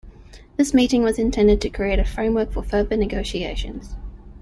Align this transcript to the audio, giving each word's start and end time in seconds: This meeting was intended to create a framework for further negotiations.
This 0.57 0.73
meeting 0.73 1.03
was 1.03 1.19
intended 1.19 1.61
to 1.61 1.69
create 1.69 1.99
a 1.99 2.03
framework 2.03 2.53
for 2.53 2.63
further 2.63 2.97
negotiations. 2.97 3.93